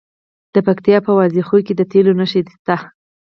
د 0.53 0.55
پکتیکا 0.67 0.99
په 1.05 1.11
وازیخوا 1.19 1.59
کې 1.65 1.73
د 1.75 1.81
تیلو 1.91 2.11
نښې 2.19 2.41
شته. 2.53 2.75